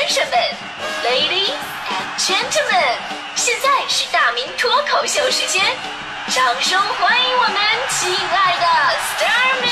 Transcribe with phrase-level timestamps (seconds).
[0.00, 0.38] 先生们
[1.04, 1.52] ，Ladies
[1.90, 2.96] and Gentlemen，
[3.36, 5.62] 现在是大明脱口秀时间，
[6.28, 7.54] 掌声欢迎我们
[7.90, 8.64] 亲爱的
[8.96, 9.68] s t a r m y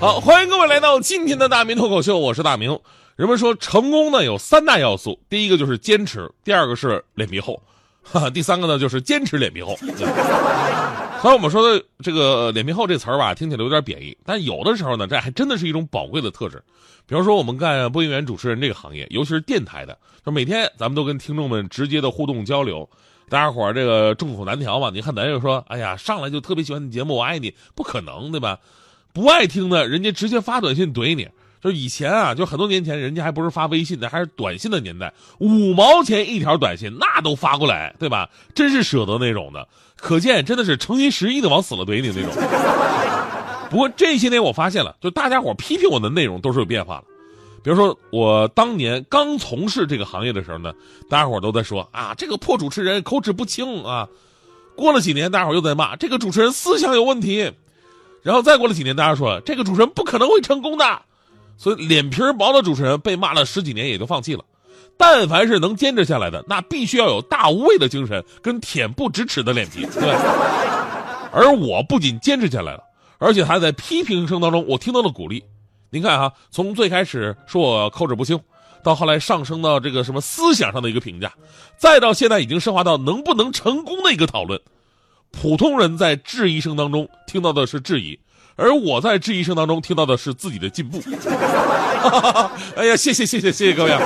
[0.00, 2.80] 好，欢迎各位来到今天的大明脱口秀，我是大明。
[3.16, 7.60] 人们说成功呢有三大要素，第一个就是坚持，第二个是脸皮厚，
[8.32, 9.78] 第三个呢就是坚持脸皮厚。
[11.22, 16.62] 所以我们说的这个“脸皮厚”这词儿吧，听起来有点贬义，但有的时候呢，这还真的是一种宝贵的特质。
[17.06, 22.88] 比如说，我们干播音员、主持人这个行业，尤其是电台的，就每天咱们都跟听众们直接的互动交流，
[23.28, 24.90] 大家伙儿这个众口难调嘛。
[24.94, 28.58] 你看，咱就说，哎呀，上来就特别喜欢你节目，我爱你，不可能，对吧？
[29.12, 31.28] 不爱听的，人家直接发短信怼你。
[31.62, 38.28] 就以前啊，就很多年前，人家还不是发微信的，还是短信的年代，五毛钱一条短信，那都发过来，对吧？
[38.54, 39.66] 真是舍得那种的。
[39.96, 42.32] 可见真的是诚心实意的往死了怼你那种。
[43.68, 47.04] 不过这些年我发现了，就大家伙批评我的内容都是有变化了。
[47.64, 50.72] 比如说我当年刚从事这个行业的时候呢，
[51.10, 54.08] 大家伙都在说啊，这个破主持人口齿不清啊。
[54.76, 57.52] 过了几年，大家伙又在骂这个主持人思想有问题。
[58.22, 61.02] 然后再过了几年，大家说这个主持人不可能会成功的。
[61.58, 64.42] 所以脸皮薄的主持人被骂了十几年也就放弃了。
[64.96, 70.08] 但凡是能坚持下来的，那必须要有大无畏的精神跟恬不知耻的脸皮，对。
[71.30, 72.82] 而我不仅坚持下来了，
[73.18, 75.44] 而且还在批评声当中我听到了鼓励。
[75.90, 78.40] 您看哈，从最开始说我口齿不清，
[78.82, 81.32] 到后来上升到这个什么思想上的一个评价，
[81.76, 84.60] 再到现在已经升华到能不能成功的一个讨论。
[85.30, 88.18] 普通人在质疑声当中听到的是质疑。
[88.58, 91.00] 而我在质疑声当中听到的是自己的进步。
[92.76, 94.00] 哎呀，谢谢谢谢谢谢各位，啊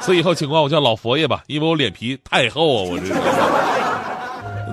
[0.00, 3.14] 所以以后请管我叫老佛爷吧，因为我脸皮太厚啊，我这个。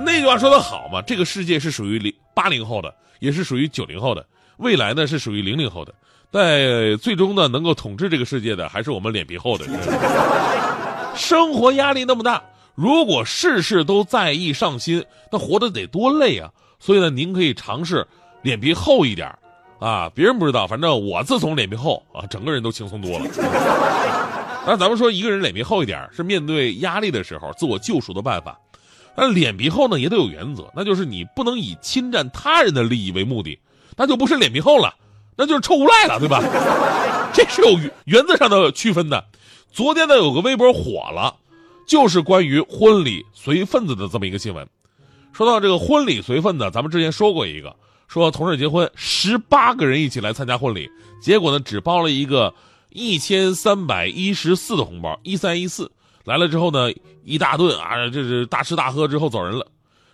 [0.03, 4.25] 那句话说的好嘛，这个世界是属于零八零后的，也是属于九零后的，
[4.57, 5.93] 未来呢是属于零零后的，
[6.33, 9.65] 在最终呢能够统治这个世界的还是我们脸皮厚的。
[11.15, 12.43] 生活压力那么大，
[12.75, 16.49] 如果事事都在意上心，那活得得多累啊！
[16.79, 18.05] 所以呢，您可以尝试。
[18.41, 19.33] 脸皮厚一点
[19.79, 20.11] 啊！
[20.13, 23.25] 别人不知道，反正我自从脸皮厚啊，整个人都轻松多了。
[24.65, 28.59] 那咱们说，一个人脸皮厚一点，是面对压力的时候自我救赎的办法。
[29.15, 33.59] 那脸皮厚呢，也得有原则，那就是你不能以侵占他人的利益为目的，
[33.97, 34.93] 那就不是脸皮厚了，
[35.35, 36.41] 那就是臭无赖了，对吧？
[37.33, 39.25] 这是有原则上的区分的。
[39.71, 41.35] 昨天呢，有个微博火了，
[41.87, 44.67] 就是关于婚礼随份子的这么一个新闻。
[45.33, 47.75] 说到这个婚礼随份子，咱们之前说过一个。
[48.11, 50.89] 说同事结婚，十八个人一起来参加婚礼，
[51.21, 52.53] 结果呢只包了一个
[52.89, 55.89] 一千三百一十四的红包，一三一四
[56.25, 56.91] 来了之后呢
[57.23, 59.65] 一大顿啊，这是大吃大喝之后走人了。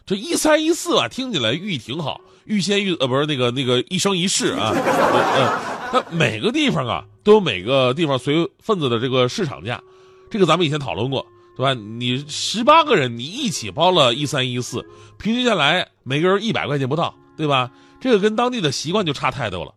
[0.05, 9.81] 这一三一四啊，听起来寓意挺好，欲先欲呃不是那个那个一生一世啊，嗯，它每个地方啊都有每个地方随份子的这个市场价，
[10.29, 11.25] 这个咱们以前讨论过，
[11.57, 11.73] 对吧？
[11.73, 14.85] 你十八个人你一起包了一三一四，
[15.17, 17.71] 平均下来每个人一百块钱不到，对吧？
[18.01, 19.73] 这个跟当地的习惯就差太多了。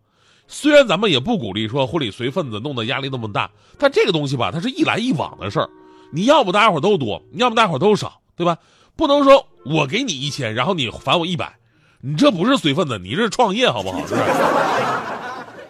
[0.49, 3.49] 虽然咱们也不鼓励说婚礼随份子弄得压力那么大，
[3.79, 5.71] 但这个东西吧，它是一来一往的事儿。
[6.13, 8.57] 你要不大家伙都多，要不大家伙都少，对吧？
[8.97, 11.57] 不能说我给你一千，然后你返我一百，
[12.01, 13.99] 你这不是随份子，你这是创业，好不好？
[14.07, 14.27] 是不是？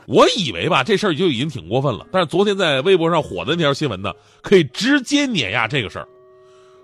[0.06, 2.06] 我以为吧，这事儿就已经挺过分了。
[2.10, 4.12] 但是昨天在微博上火的那条新闻呢，
[4.42, 6.08] 可以直接碾压这个事儿。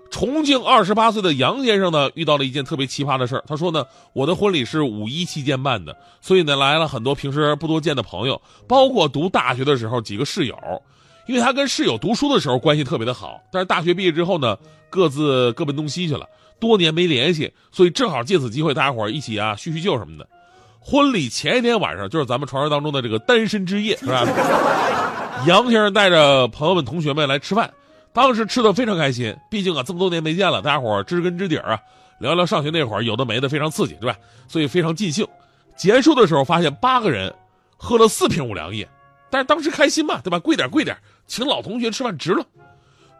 [0.09, 3.43] 重庆二十八岁的杨先生呢，遇到了一件特别奇葩的事儿。
[3.47, 10.57] 他说呢，我的婚礼是五一期间办的，所以呢来了很多平时不多见的朋友，包括读大学的时候几个室友。
[11.27, 14.57] 因为他跟室友读书的时候关系特别的好，但是大学毕业之后呢，
[14.89, 16.25] 各自各奔东西去了，
[16.57, 20.25] 多年没联系，所以正好借此机会，大家伙一起啊叙叙旧什么的。
[20.79, 24.25] 婚礼前一天晚上，就是咱们传说当中的这个单身之夜，是吧？
[25.45, 27.69] 杨先生带着朋友们、同学们来吃饭。
[28.17, 31.79] 当时吃的非常开心，毕竟啊这么多年没见了，大家伙知根知底啊，
[32.17, 34.17] 聊聊上学那会儿有的没的，非常刺激，对吧？
[34.47, 35.23] 所以非常尽兴。
[35.75, 37.31] 结束的时候发现八个人
[37.77, 38.89] 喝了四瓶五粮液，
[39.29, 40.39] 但是当时开心嘛，对吧？
[40.39, 40.97] 贵点贵点，
[41.27, 42.43] 请老同学吃饭值了。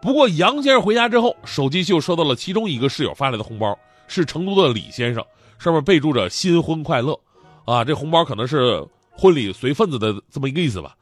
[0.02, 3.78] 不过杨先生回家之后，手机就收到了其中一个室友发来的红包，
[4.08, 5.24] 是成都的李先生，
[5.60, 7.16] 上面备注着“新婚快乐”，
[7.66, 10.98] 啊，这红包可能是婚礼随份子的这么一个意思吧。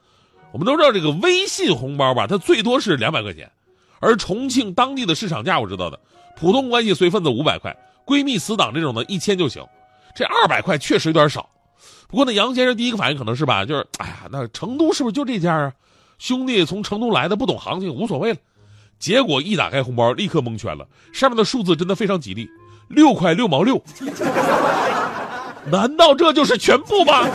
[0.52, 3.50] 我们都知道这个微信红包吧，它最多是两百块钱。
[4.00, 5.98] 而重庆当地的市场价我知道的，
[6.36, 9.64] 普通关系随份子五百块，闺蜜死党这种的一千就行，
[10.14, 11.48] 这二百块确实有点少。
[12.08, 15.72] 不过呢，杨先生第一个反应可能是吧，就是哎呀，那成都是不是就这家啊？
[16.18, 18.38] 兄弟从成都来的，不懂行情，无所谓了。
[18.98, 22.48] 结果一打开红包，立刻蒙圈了，上面的数字真的非常吉利，
[22.88, 23.82] 六块六毛六。
[25.70, 27.28] 难道这就是全部吗？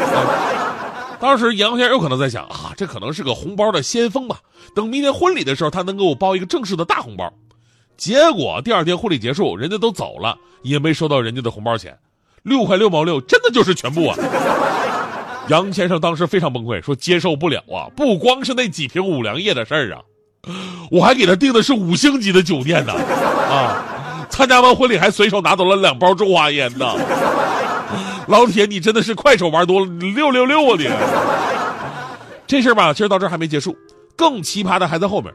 [1.21, 4.39] 当时杨先生有可能在想啊，这可能是个红包的先锋吧。
[4.75, 7.31] 等明天婚礼的时候，他能给我包一个正式的大红包。
[7.95, 11.95] 结果第二天婚礼结束，人家都走了，也没收到人家的红包钱，
[12.41, 14.17] 六块六毛六，真的就是全部啊！
[15.49, 17.85] 杨先生当时非常崩溃，说接受不了啊！
[17.95, 20.01] 不光是那几瓶五粮液的事儿啊，
[20.89, 24.27] 我还给他订的是五星级的酒店呢，啊！
[24.31, 26.95] 参加完婚礼还随手拿走了两包中华烟呢。
[28.31, 29.85] 老铁，你真的是快手玩多了，
[30.15, 30.87] 六六六啊你！
[32.47, 33.75] 这事儿吧，其实到这还没结束，
[34.15, 35.33] 更奇葩的还在后面。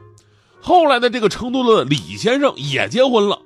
[0.59, 3.39] 后来呢，这个成都的李先生也结婚了，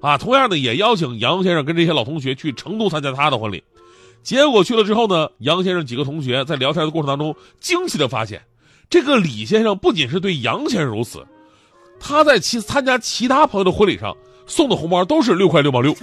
[0.00, 3.62] 啊，同样的也邀请杨先生跟这些老同学去成都参加他的婚礼。
[4.24, 8.42] 结果去了之后呢，杨先生几个同学在聊天的过程当中，惊奇的发现，
[8.90, 11.24] 这个李先生不仅是对杨先生如此，
[12.00, 14.16] 他在其参加其他朋友的婚礼上
[14.48, 15.94] 送的红包都是六块六毛六。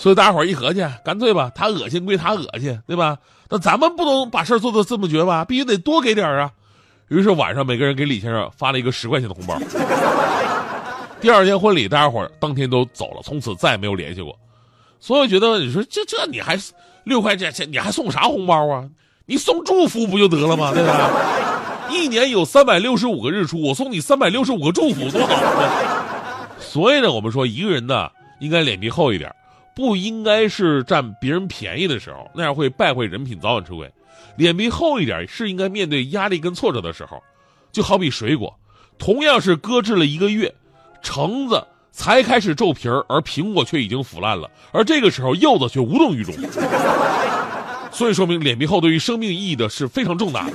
[0.00, 3.18] 所以大家伙一合计，干脆吧，他恶心归他恶心，对吧？
[3.50, 6.50] 那咱们不能把事做的这么绝吧，必须得多给点啊。
[7.08, 9.58] 于是晚上每个人给李先生发了一个十块钱的红包。
[11.20, 14.34] 第二天婚礼，大家伙当天都走了，从此再也没有联系过。
[15.00, 16.58] 所以觉得你说这这你还
[17.04, 18.88] 六块钱钱，你还送啥红包啊？
[19.26, 20.72] 你送祝福不就得了吗？
[20.72, 21.10] 对吧？
[21.90, 25.36] 一年有三百六十五个日出，我送你三百六十五个祝福，多好！
[26.58, 28.08] 所以呢，我们说一个人呢，
[28.38, 29.30] 应该脸皮厚一点。
[29.80, 33.90] 不应该是占别人便宜的时候，那样会败坏人品，早晚吃亏。
[34.36, 37.22] 脸皮厚一点是应该面对压力跟挫折的时候，
[37.72, 38.54] 就好比水果，
[38.98, 40.54] 同样是搁置了一个月，
[41.00, 46.34] 橙子才开始皱皮儿，而苹果却已经腐烂了，而这个时候柚子却无动于衷。
[47.90, 50.52] 所以说明脸皮厚对于生命意义的是非常重大的。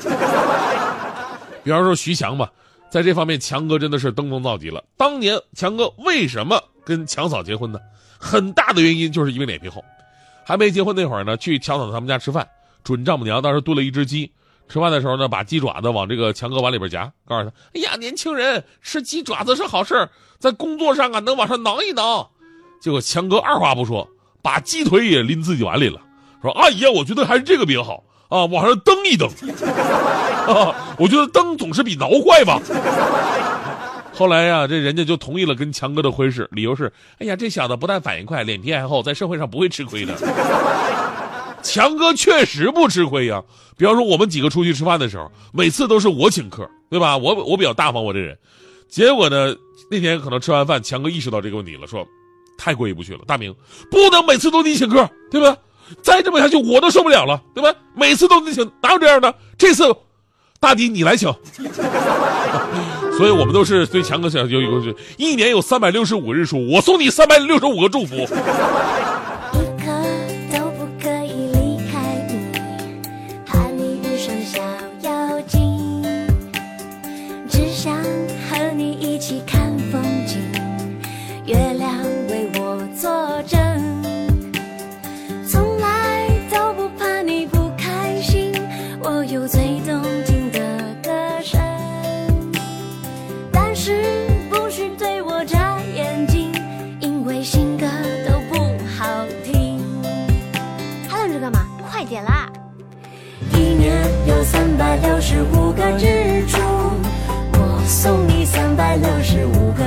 [1.63, 2.51] 比方说徐翔吧，
[2.91, 4.83] 在这方面强哥真的是登峰造极了。
[4.95, 7.79] 当年强哥为什么跟强嫂结婚呢？
[8.17, 9.83] 很大的原因就是因为脸皮厚，
[10.45, 12.47] 还没结婚那会儿呢，去强嫂他们家吃饭，
[12.83, 14.31] 准丈母娘当时炖了一只鸡，
[14.69, 20.09] 吃饭的时候呢，把鸡爪子往这个强哥碗里边夹，告诉他：“哎呀，年轻人吃鸡爪子是好事
[20.39, 22.31] 在工作上啊能往上挠一挠。”
[22.81, 24.07] 结果强哥二话不说，
[24.41, 25.99] 把鸡腿也拎自己碗里了，
[26.41, 29.29] 说：“阿姨，我觉得还是这个比较好啊，往上蹬一蹬，
[30.47, 32.59] 啊，我觉得蹬总是比挠坏吧。”
[34.15, 40.15] 后来呀，这人家就同意了跟强哥的婚事，理由是：哎呀，这小子不但反应快，脸皮还厚，在社会上不会吃亏的。
[41.61, 43.43] 强哥确实不吃亏呀。
[43.77, 47.17] 比方说，我们几个出去吃饭的时候，每次都是我请客，对吧？
[47.17, 48.37] 我我比较大方，我这人。
[48.87, 49.53] 结果呢，
[49.91, 52.07] 那天可能吃完饭，强哥意识到这个问题了，说：
[52.57, 53.53] 太过意不去了，大明
[53.91, 55.57] 不能每次都你请客，对吧？
[56.01, 57.77] 再这么下去，我都受不了了，对吧？
[57.93, 59.35] 每次都你请，哪有这样的？
[59.57, 59.83] 这次，
[60.65, 61.31] 大迪你来请。
[63.15, 64.81] 所以我们都是对强哥想有有，
[65.15, 68.27] 一年有三百六十五日出，我送你三百六十五个祝福。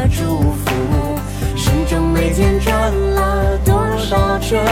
[0.08, 1.18] 祝福。
[1.56, 4.64] 时钟每天转了多少圈，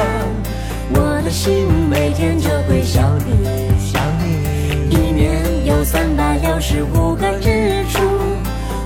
[0.95, 3.47] 我的心每天就会想你
[3.79, 4.89] 想你。
[4.91, 8.01] 一年有三百六十五个日出，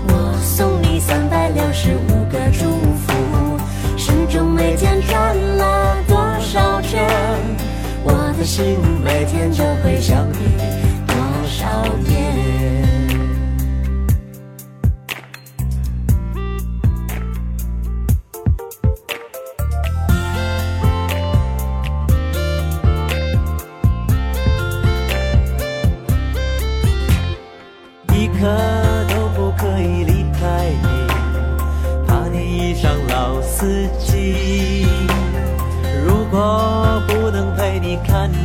[0.08, 3.12] 我送你三百六十五个祝福。
[3.96, 7.06] 时钟每天转了多少圈，
[8.02, 10.79] 我的心每天就会想你。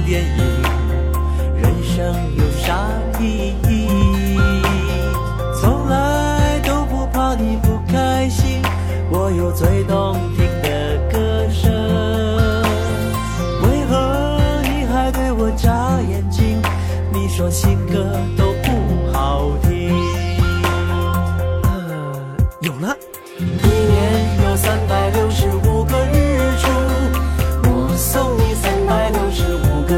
[0.05, 0.37] 电影，
[1.57, 2.87] 人生有啥？
[3.19, 4.37] 意义，
[5.59, 8.61] 从来都不怕你不开心。
[9.09, 10.44] 我有最动听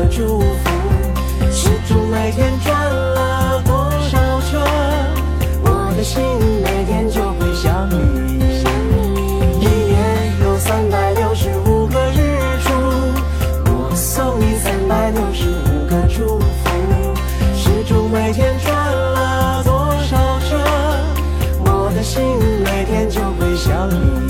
[0.10, 0.70] 祝福，
[1.52, 3.76] 时钟每天转了多
[4.10, 4.60] 少圈？
[5.64, 6.24] 我的心
[6.64, 7.96] 每天就会想你。
[9.60, 12.72] 一年有三百六十五个日出，
[13.66, 16.70] 我送你三百六十五个祝福。
[17.56, 19.74] 时钟每天转了多
[20.04, 20.58] 少圈？
[21.66, 22.24] 我的心
[22.64, 24.27] 每天就会想你。